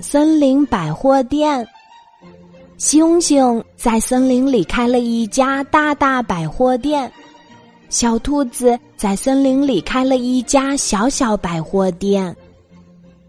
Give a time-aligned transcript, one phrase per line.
[0.00, 1.66] 森林百货店。
[2.76, 7.10] 星星在森林里开了一家大大百货店，
[7.88, 12.34] 小兔子在森林里开了一家小小百货店。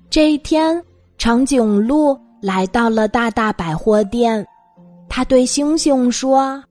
[0.10, 0.84] 这一天，
[1.18, 4.46] 长颈鹿来到了大大百货店，
[5.08, 6.62] 他对星星说：“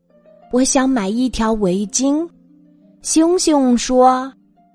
[0.50, 2.28] 我想买一条围巾。”
[3.02, 4.30] 星星说：“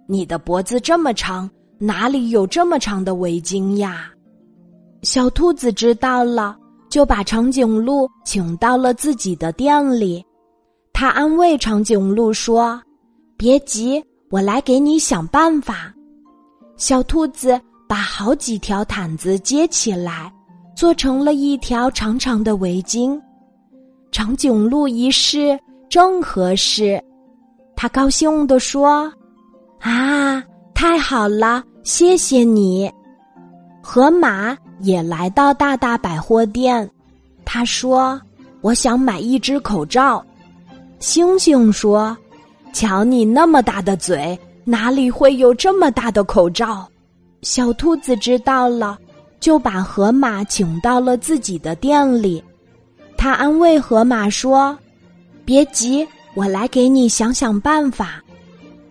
[0.07, 4.09] 你的脖子这么长，哪里有这么长的围巾呀？”
[5.01, 6.57] 小兔子知道了。
[6.89, 10.25] 就把长颈鹿请到了自己的店里，
[10.91, 12.81] 他安慰长颈鹿说
[13.37, 15.93] ：“别急，我来给你想办法。”
[16.77, 20.33] 小兔子把好几条毯子接起来，
[20.75, 23.21] 做成了一条长长的围巾。
[24.11, 25.55] 长颈鹿一试，
[25.89, 26.99] 正合适，
[27.75, 29.13] 他高兴地说
[29.79, 30.43] ：“啊，
[30.73, 32.91] 太好了，谢谢你。”
[33.91, 34.55] 河马。
[34.81, 36.89] 也来到大大百货店，
[37.43, 38.21] 他说
[38.61, 40.23] ：“我想买一只口罩。”
[40.99, 42.15] 星星说
[42.71, 46.87] ：“瞧你那么大的嘴，哪里会有这么大的口罩？”
[47.41, 48.97] 小兔子知道了，
[49.41, 52.41] 就把河马请到了自己的店里。
[53.17, 54.77] 他安慰河马说
[55.43, 58.23] ：“别急，我来给你想想办法。”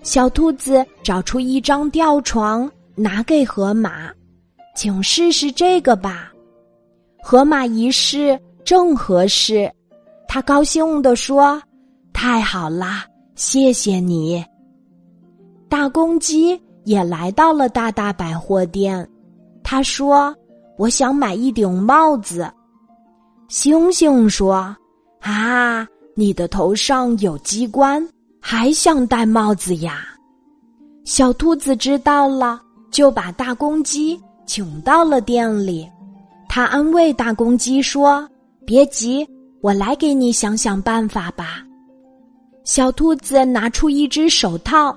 [0.02, 4.10] 小兔子找出一张吊床，拿给河马。
[4.78, 6.30] 请试试这个吧，
[7.20, 9.68] 河马一试正合适，
[10.28, 11.60] 他高兴地说
[12.14, 13.04] ：“太好啦，
[13.34, 14.44] 谢谢你。”
[15.68, 19.04] 大公鸡也来到了大大百货店，
[19.64, 20.32] 他说
[20.78, 22.48] ：“我想买一顶帽子。”
[23.50, 24.76] 星星说
[25.18, 28.08] ：“啊，你的头上有机关，
[28.40, 30.04] 还想戴帽子呀？”
[31.02, 34.16] 小兔子知道了，就把大公鸡。
[34.48, 35.86] 请到了店里，
[36.48, 38.27] 他安慰大公鸡说
[38.64, 39.28] ：“别急，
[39.60, 41.62] 我来给你想想办法吧。”
[42.64, 44.97] 小兔子拿出一只手套，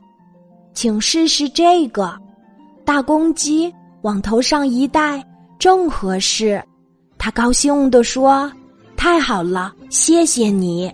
[0.74, 2.18] 请试试这个。
[2.86, 3.72] 大公鸡
[4.04, 5.22] 往头上一戴，
[5.60, 6.64] 正合适。
[7.18, 8.50] 他高兴地说
[8.96, 10.90] ：“太好了，谢谢你。”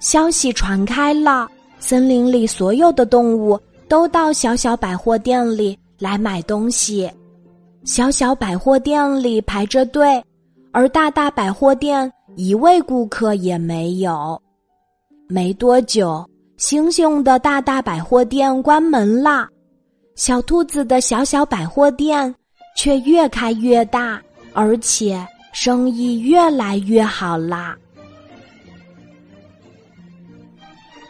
[0.00, 1.48] 消息传开了，
[1.78, 3.58] 森林里所有的动物
[3.88, 7.10] 都到小小百货店里来买东西。
[7.90, 10.24] 小小百货店里排着队，
[10.70, 14.40] 而大大百货店一位顾客也没有。
[15.26, 16.24] 没多久，
[16.56, 19.48] 星星的大大百货店关门了，
[20.14, 22.32] 小兔子的小小百货店
[22.76, 27.76] 却越开越大，而且生意越来越好啦。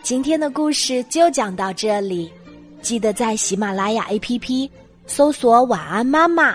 [0.03, 2.33] 今天的故事就讲到这里，
[2.81, 4.71] 记得在喜马拉雅 APP。
[5.07, 6.55] 搜索“晚安妈妈”，